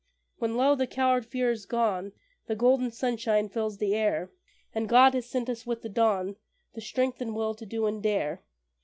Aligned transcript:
When, 0.39 0.55
lo! 0.55 0.73
the 0.73 0.87
coward 0.87 1.27
fear 1.27 1.51
is 1.51 1.67
gone 1.67 2.13
The 2.47 2.55
golden 2.55 2.89
sunshine 2.91 3.49
fills 3.49 3.77
the 3.77 3.93
air, 3.93 4.31
And 4.73 4.89
God 4.89 5.13
has 5.13 5.27
sent 5.29 5.47
us 5.47 5.67
with 5.67 5.83
the 5.83 5.89
dawn 5.89 6.37
The 6.73 6.81
strength 6.81 7.21
and 7.21 7.35
will 7.35 7.53
to 7.53 7.67
do 7.67 7.85
and 7.85 8.01
dare. 8.01 8.41